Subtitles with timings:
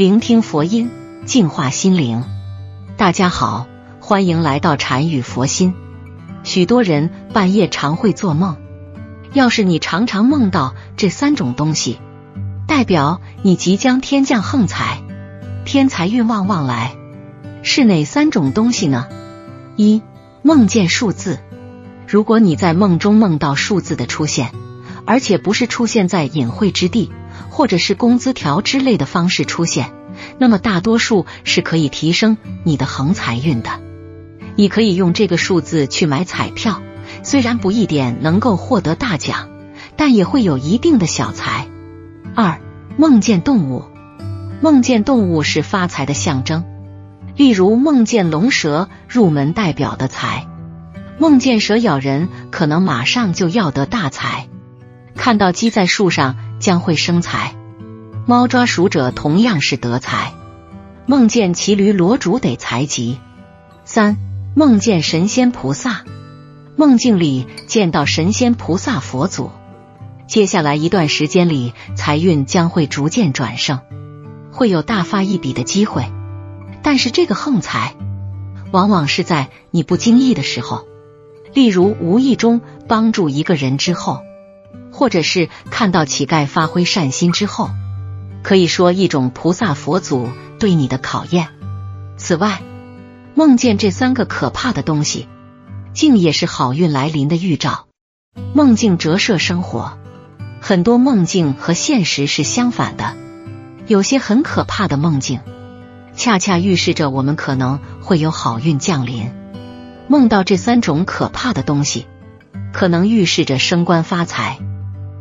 [0.00, 0.90] 聆听佛音，
[1.26, 2.24] 净化心灵。
[2.96, 3.66] 大家好，
[4.00, 5.74] 欢迎来到禅语佛心。
[6.42, 8.56] 许多人半夜常会做梦，
[9.34, 11.98] 要是你常常梦到这三种东西，
[12.66, 15.02] 代表你即将天降横财，
[15.66, 16.94] 天财运旺旺来。
[17.62, 19.06] 是哪三种东西呢？
[19.76, 20.00] 一、
[20.40, 21.40] 梦见数字。
[22.08, 24.50] 如果你在梦中梦到数字的出现，
[25.04, 27.12] 而且不是出现在隐晦之地。
[27.48, 29.92] 或者是工资条之类的方式出现，
[30.38, 33.70] 那么大多数是可以提升你的横财运的。
[34.56, 36.82] 你可以用这个数字去买彩票，
[37.22, 39.48] 虽然不一点能够获得大奖，
[39.96, 41.66] 但也会有一定的小财。
[42.34, 42.60] 二、
[42.96, 43.84] 梦见动物，
[44.60, 46.64] 梦见动物是发财的象征，
[47.36, 50.46] 例如梦见龙蛇入门代表的财，
[51.18, 54.48] 梦见蛇咬人可能马上就要得大财，
[55.16, 56.36] 看到鸡在树上。
[56.60, 57.56] 将会生财，
[58.26, 60.34] 猫抓鼠者同样是得财。
[61.06, 63.18] 梦见骑驴骡主得财吉。
[63.84, 64.18] 三
[64.54, 66.04] 梦见神仙菩萨，
[66.76, 69.50] 梦境里见到神仙菩萨佛祖，
[70.28, 73.80] 接下来一段时间里财运将会逐渐转盛，
[74.52, 76.04] 会有大发一笔的机会。
[76.82, 77.96] 但是这个横财
[78.70, 80.84] 往往是在你不经意的时候，
[81.54, 84.20] 例如无意中帮助一个人之后。
[85.00, 87.70] 或者是看到乞丐发挥善心之后，
[88.42, 90.28] 可以说一种菩萨佛祖
[90.58, 91.48] 对你的考验。
[92.18, 92.60] 此外，
[93.34, 95.26] 梦见这三个可怕的东西，
[95.94, 97.86] 竟也是好运来临的预兆。
[98.52, 99.96] 梦境折射生活，
[100.60, 103.16] 很多梦境和现实是相反的。
[103.86, 105.40] 有些很可怕的梦境，
[106.14, 109.32] 恰恰预示着我们可能会有好运降临。
[110.08, 112.06] 梦到这三种可怕的东西，
[112.74, 114.58] 可能预示着升官发财。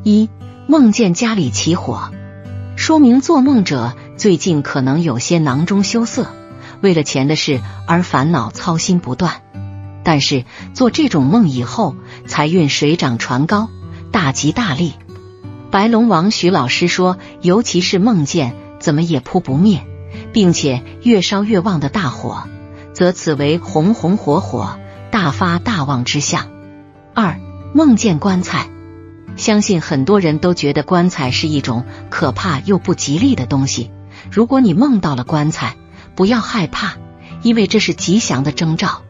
[0.03, 0.29] 一
[0.67, 2.11] 梦见家里起火，
[2.77, 6.27] 说明做梦者最近可能有些囊中羞涩，
[6.81, 9.41] 为了钱的事而烦恼操心不断。
[10.03, 11.95] 但是做这种梦以后，
[12.25, 13.69] 财运水涨船高，
[14.11, 14.93] 大吉大利。
[15.69, 19.85] 白龙王徐老师说，尤其是梦见怎么也扑不灭，
[20.31, 22.47] 并且越烧越旺的大火，
[22.93, 24.79] 则此为红红火火、
[25.11, 26.47] 大发大旺之象。
[27.13, 27.37] 二
[27.73, 28.69] 梦见棺材。
[29.35, 33.91] 相信很多人都觉得棺材是一种可怕又不吉利的东西。
[34.31, 35.77] 如果你梦到了棺材，
[36.15, 36.95] 不要害怕，
[37.41, 39.01] 因为这是吉祥的征兆，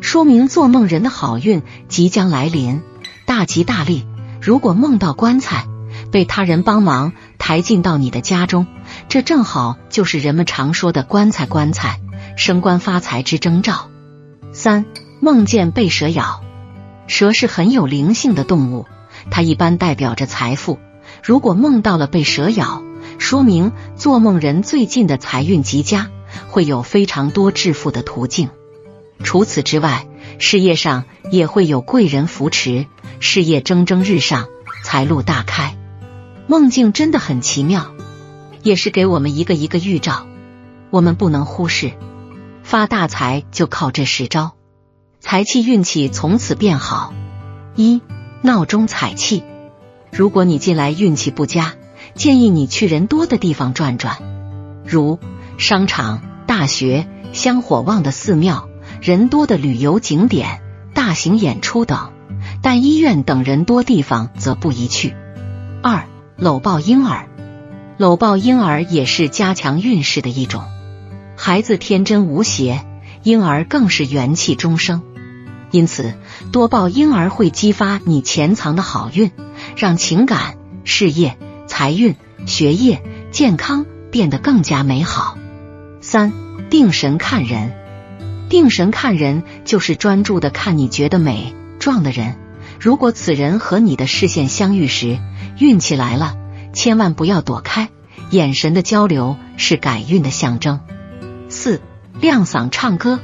[0.00, 2.82] 说明做梦人的好运即将来临，
[3.26, 4.06] 大吉大利。
[4.40, 5.66] 如果梦到棺材
[6.12, 8.66] 被他人帮忙抬进到你的家中，
[9.08, 12.00] 这正好就是人们常说的棺材棺材
[12.36, 13.88] 升官发财之征兆。
[14.52, 14.84] 三
[15.20, 16.42] 梦见被蛇咬，
[17.06, 18.86] 蛇是很有灵性的动物。
[19.30, 20.78] 它一般代表着财富。
[21.22, 22.82] 如果梦到了被蛇咬，
[23.18, 26.10] 说明做梦人最近的财运极佳，
[26.48, 28.50] 会有非常多致富的途径。
[29.22, 30.06] 除此之外，
[30.38, 32.86] 事业上也会有贵人扶持，
[33.20, 34.46] 事业蒸蒸日上，
[34.82, 35.76] 财路大开。
[36.46, 37.94] 梦境真的很奇妙，
[38.62, 40.26] 也是给我们一个一个预兆，
[40.90, 41.92] 我们不能忽视。
[42.62, 44.52] 发大财就靠这十招，
[45.20, 47.14] 财气运气从此变好。
[47.76, 48.02] 一。
[48.44, 49.42] 闹钟踩气，
[50.12, 51.76] 如果你近来运气不佳，
[52.14, 54.18] 建议你去人多的地方转转，
[54.84, 55.18] 如
[55.56, 58.68] 商场、大学、香火旺的寺庙、
[59.00, 60.60] 人多的旅游景点、
[60.92, 62.10] 大型演出等。
[62.60, 65.16] 但医院等人多地方则不宜去。
[65.82, 66.04] 二，
[66.36, 67.30] 搂抱婴儿，
[67.96, 70.64] 搂抱婴儿也是加强运势的一种。
[71.34, 72.84] 孩子天真无邪，
[73.22, 75.00] 婴儿更是元气中生。
[75.70, 76.14] 因此，
[76.54, 79.32] 多抱婴儿会激发你潜藏的好运，
[79.76, 80.54] 让情感、
[80.84, 81.36] 事业、
[81.66, 82.14] 财运、
[82.46, 83.02] 学业、
[83.32, 85.36] 健康变得更加美好。
[86.00, 86.32] 三
[86.70, 87.72] 定神看人，
[88.48, 92.36] 定神看人就是专注的看你觉得美壮的人。
[92.78, 95.18] 如果此人和你的视线相遇时，
[95.58, 96.36] 运气来了，
[96.72, 97.88] 千万不要躲开，
[98.30, 100.78] 眼神的交流是改运的象征。
[101.48, 101.80] 四
[102.20, 103.18] 亮嗓唱歌。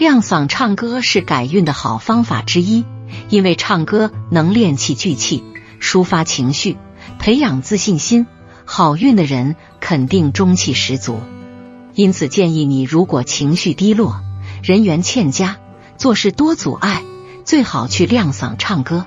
[0.00, 2.86] 亮嗓唱歌是改运的好方法之一，
[3.28, 5.44] 因为唱歌能练气聚气，
[5.78, 6.78] 抒发情绪，
[7.18, 8.26] 培养自信心，
[8.64, 11.20] 好运的人肯定中气十足。
[11.92, 14.22] 因此，建议你如果情绪低落、
[14.62, 15.58] 人缘欠佳、
[15.98, 17.02] 做事多阻碍，
[17.44, 19.04] 最好去亮嗓唱歌。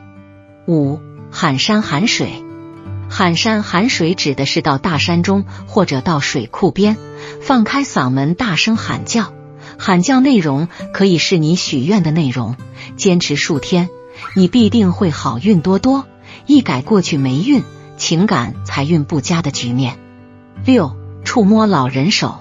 [0.68, 1.00] 五
[1.32, 2.44] 喊山喊水，
[3.10, 6.98] 喊山喊水指的是到大山中或者到水库边，
[7.42, 9.34] 放开嗓门大声喊叫。
[9.78, 12.56] 喊叫内容可以是你许愿的内容，
[12.96, 13.90] 坚持数天，
[14.36, 16.06] 你必定会好运多多，
[16.46, 17.64] 一改过去霉运、
[17.98, 20.00] 情感财运不佳的局面。
[20.66, 22.40] 六触摸老人手。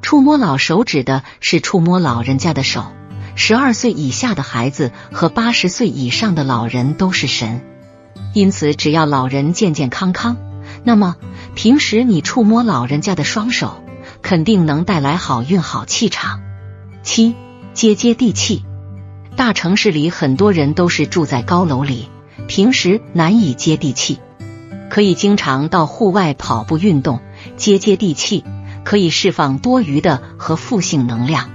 [0.00, 2.86] 触摸老手指的是触摸老人家的手，
[3.34, 7.62] 十二岁以下的孩子和八十岁以上的老人都是神，
[8.34, 10.36] 因此只要老人健健康康，
[10.82, 11.16] 那么
[11.54, 13.82] 平时你触摸老人家的双手，
[14.22, 16.40] 肯定能带来好运好气场。
[17.02, 17.34] 七
[17.74, 18.64] 接接地气，
[19.36, 22.08] 大城市里很多人都是住在高楼里，
[22.48, 24.18] 平时难以接地气，
[24.90, 27.20] 可以经常到户外跑步运动，
[27.56, 28.44] 接接地气。
[28.84, 31.50] 可以释放多余的和负性能量，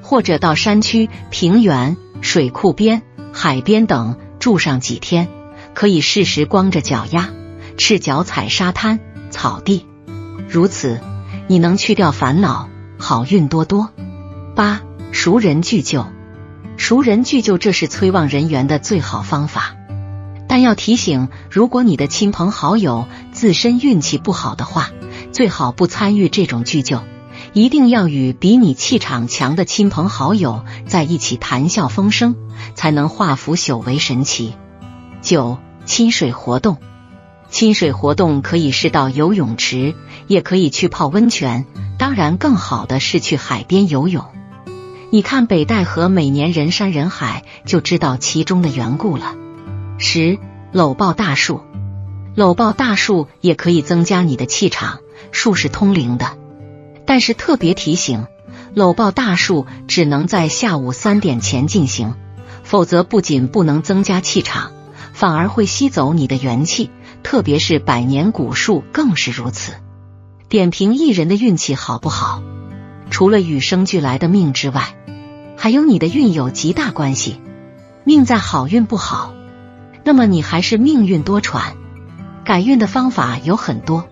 [0.00, 3.02] 或者到山区、平原、水库边、
[3.32, 5.26] 海边等住上几天，
[5.74, 7.30] 可以适时光着脚丫，
[7.76, 9.86] 赤脚踩沙滩、草地，
[10.48, 11.00] 如此
[11.48, 13.90] 你能去掉烦恼，好运多多。
[14.54, 14.82] 八
[15.12, 16.06] 熟人聚旧，
[16.76, 19.76] 熟人聚旧，这是催旺人缘的最好方法。
[20.46, 24.90] 但要提醒，如果你的亲朋好友自身运气不好的话。
[25.30, 27.00] 最好不参与这种聚旧，
[27.54, 32.36] 一定要与比你气场强的亲朋好友在一起谈笑风生，
[32.74, 34.54] 才能化腐朽为神奇。
[35.22, 35.56] 九
[35.86, 36.76] 亲水活动，
[37.48, 39.94] 亲水活动可以是到游泳池，
[40.26, 41.64] 也可以去泡温泉，
[41.98, 44.26] 当然更好的是去海边游泳。
[45.14, 49.34] 你看北戴河每年人山人海，就知道其中的缘故了。
[49.98, 50.38] 十
[50.72, 51.60] 搂抱大树，
[52.34, 55.00] 搂抱大树也可以增加你的气场。
[55.30, 56.38] 树是通灵的，
[57.04, 58.24] 但是特别提醒，
[58.72, 62.14] 搂抱大树只能在下午三点前进行，
[62.62, 64.72] 否则不仅不能增加气场，
[65.12, 66.90] 反而会吸走你的元气。
[67.22, 69.74] 特别是百年古树更是如此。
[70.48, 72.42] 点评一人的运气好不好，
[73.12, 74.96] 除了与生俱来的命之外，
[75.56, 77.40] 还有你的运有极大关系。
[78.04, 79.34] 命在好运不好，
[80.02, 81.74] 那么你还是命运多舛。
[82.42, 84.08] 改运的方法有很多。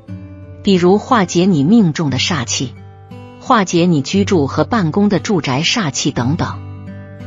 [0.63, 2.75] 比如化解你命中的煞气，
[3.41, 6.61] 化解你居住和办公的住宅煞气等等。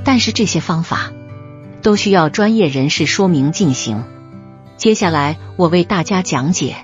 [0.06, 1.12] 但是这些方法
[1.82, 4.04] 都需要专业人士说明进行。
[4.78, 6.76] 接下来我为大家讲解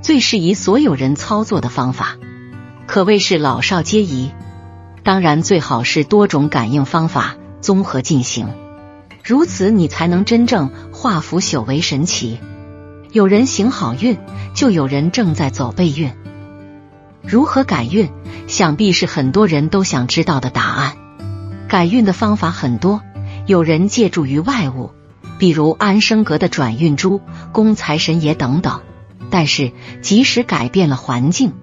[0.00, 2.16] 最适宜所有人操作的方法，
[2.86, 4.32] 可谓是老少皆宜。
[5.02, 8.48] 当然，最好是多种感应方法综合进行，
[9.24, 12.38] 如此你才能真正化腐朽为神奇。
[13.10, 14.16] 有人行好运，
[14.54, 16.12] 就有人正在走背运。
[17.22, 18.10] 如何改运，
[18.46, 20.96] 想必是很多人都想知道的答案。
[21.68, 23.00] 改运的方法很多，
[23.46, 24.90] 有人借助于外物，
[25.38, 27.20] 比如安生阁的转运珠、
[27.52, 28.82] 供财神爷等等。
[29.30, 31.54] 但是，即使改变了环境，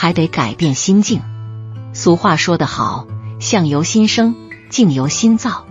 [0.00, 1.22] 还得改变心境。
[1.92, 3.08] 俗话说得好，
[3.40, 4.36] 相由心生，
[4.70, 5.66] 境由心造。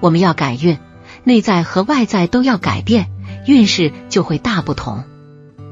[0.00, 0.76] 我们要改运，
[1.24, 3.08] 内在和外在都要改变。
[3.46, 5.04] 运势就会大不同。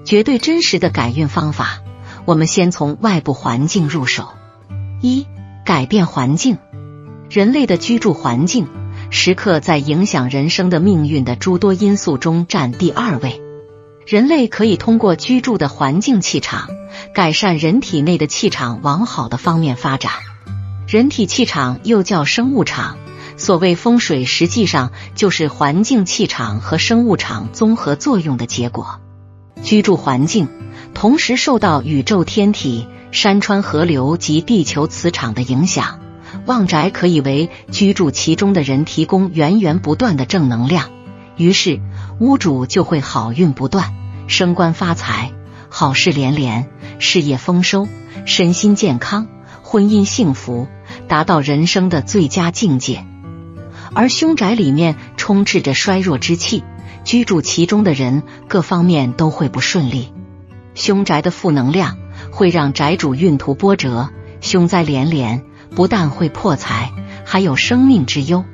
[0.06, 1.82] 绝对真实的改运方法，
[2.24, 4.28] 我们先从外部环境入手。
[5.02, 5.26] 一、
[5.66, 6.56] 改变环境。
[7.28, 8.66] 人类的居住环境，
[9.10, 13.42] 时刻在影响人生的命运的诸多因素中占第二位。
[14.06, 16.68] 人类可以通过居住的环境气场，
[17.14, 20.12] 改善人体内的气场，往好的方面发展。
[20.86, 22.98] 人体气场又叫生物场。
[23.36, 29.00] 所谓风水，实际上就是环境气场和生物场综合作用的结果。
[29.62, 30.48] 居住环境
[30.92, 35.98] 同时受到宇宙天体、山川河流及地球磁场的影响。
[36.46, 40.90] 旺宅可以为居住其中的人提供源源不断的正能量，
[41.36, 41.80] 于是
[42.20, 43.92] 屋主就会好运不断，
[44.28, 45.32] 升官发财，
[45.68, 46.68] 好事连连，
[46.98, 47.88] 事业丰收，
[48.24, 49.26] 身心健康，
[49.62, 50.68] 婚姻幸福，
[51.08, 53.04] 达到人生的最佳境界。
[53.94, 56.62] 而凶宅里面充斥着衰弱之气，
[57.04, 60.12] 居住其中的人各方面都会不顺利。
[60.74, 61.98] 凶宅的负能量
[62.30, 65.44] 会让宅主运途波折，凶灾连连，
[65.74, 66.92] 不但会破财，
[67.24, 68.44] 还有生命之忧。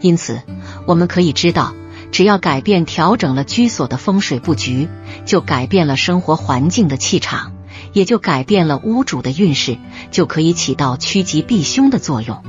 [0.00, 0.42] 因此，
[0.86, 1.74] 我们可以知道，
[2.12, 4.88] 只要改变、调整了居所的风水布局，
[5.24, 7.52] 就改变了生活环境的气场，
[7.92, 9.78] 也就改变了屋主的运势，
[10.10, 12.42] 就可以起到趋吉避凶的作用。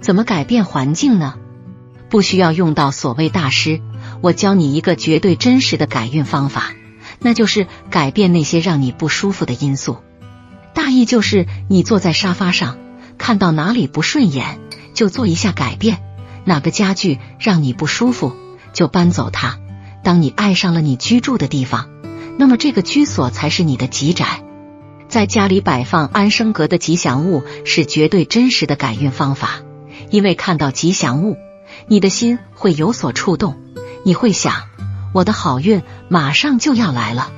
[0.00, 1.34] 怎么改变环境呢？
[2.08, 3.80] 不需要用到所谓大师，
[4.20, 6.72] 我教你一个绝对真实的改运方法，
[7.20, 9.98] 那就是改变那些让你不舒服的因素。
[10.74, 12.78] 大意就是，你坐在沙发上，
[13.16, 14.58] 看到哪里不顺眼，
[14.92, 15.98] 就做一下改变；
[16.44, 18.34] 哪个家具让你不舒服，
[18.72, 19.58] 就搬走它。
[20.02, 21.88] 当你爱上了你居住的地方，
[22.38, 24.42] 那么这个居所才是你的吉宅。
[25.08, 29.60] 在家里摆放安生阁的吉祥物是绝对真实的改运方法，
[30.10, 31.36] 因为看到吉祥物，
[31.88, 33.56] 你的心会有所触动，
[34.04, 34.54] 你会想，
[35.12, 37.32] 我的好运马上就要来了。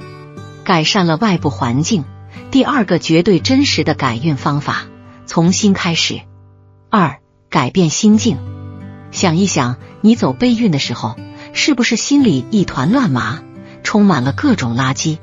[0.64, 2.04] 改善了外部环境，
[2.50, 4.84] 第二个绝对真实的改运方法，
[5.26, 6.20] 从心开始。
[6.90, 8.36] 二，改变心境。
[9.12, 11.16] 想一想，你走背运的时候，
[11.52, 13.42] 是不是心里一团乱麻，
[13.84, 15.18] 充满了各种垃圾？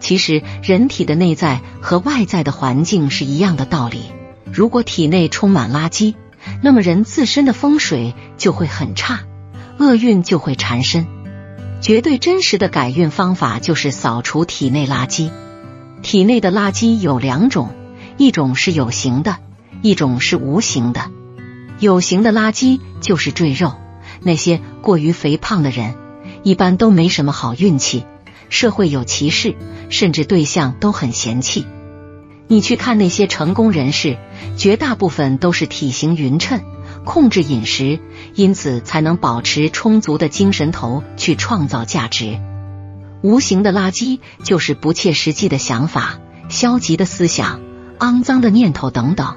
[0.00, 4.04] 其实，人体的内在和外在的环境是一样的道理。
[4.50, 6.14] 如果体内充满垃圾，
[6.62, 9.20] 那么人自身的风水就会很差，
[9.78, 11.06] 厄运就会缠身。
[11.80, 15.30] 绝对真实的改运方法就是扫除体内垃圾。
[16.00, 17.74] 体内的垃圾有两种，
[18.16, 19.36] 一种是有形的，
[19.82, 21.10] 一种是无形的。
[21.80, 23.74] 有形的垃圾就是赘肉，
[24.22, 25.94] 那些过于肥胖的人，
[26.42, 28.04] 一般都没什么好运气。
[28.48, 29.56] 社会有歧视，
[29.90, 31.66] 甚至对象都很嫌弃。
[32.46, 34.16] 你去看那些成功人士，
[34.56, 36.62] 绝大部分都是体型匀称，
[37.04, 38.00] 控制饮食，
[38.34, 42.40] 因此才能保持充足的精神头去创造价值。
[43.22, 46.18] 无形的垃圾就是不切实际的想法、
[46.48, 47.60] 消极的思想、
[47.98, 49.36] 肮脏的念头等等。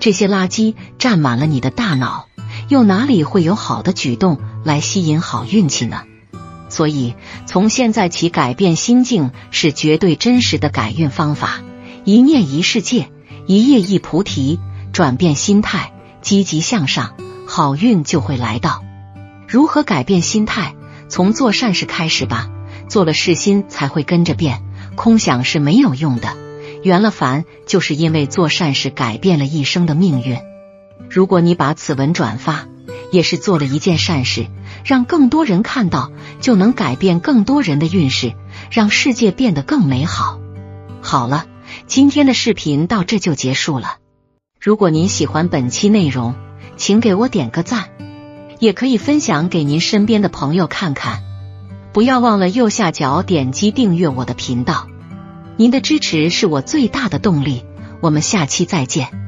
[0.00, 2.28] 这些垃圾占满了你的大脑，
[2.68, 6.02] 又哪里会有好的举动来吸引好运气呢？
[6.68, 7.14] 所以，
[7.46, 11.60] 从现在起改变心境是绝对真实的改运方法。
[12.04, 13.10] 一念一世界，
[13.46, 14.60] 一叶一菩提，
[14.92, 17.14] 转变心态，积极向上，
[17.46, 18.82] 好运就会来到。
[19.48, 20.74] 如何改变心态？
[21.08, 22.50] 从做善事开始吧。
[22.88, 24.62] 做了事，心才会跟着变。
[24.94, 26.36] 空想是没有用的。
[26.82, 30.38] 圆了凡，就是因为做善事改变了一生的命运。
[31.10, 32.66] 如果你把此文转发，
[33.10, 34.46] 也是做了一件善事。
[34.84, 38.34] 让更多人看到，就能改变更多人的运势，
[38.70, 40.38] 让世界变得更美好。
[41.02, 41.46] 好了，
[41.86, 43.96] 今天的视频到这就结束了。
[44.60, 46.34] 如果您喜欢本期内容，
[46.76, 47.90] 请给我点个赞，
[48.60, 51.22] 也可以分享给您身边的朋友看看。
[51.92, 54.86] 不要忘了右下角点击订阅我的频道，
[55.58, 57.64] 您的支持是我最大的动力。
[58.00, 59.27] 我们下期再见。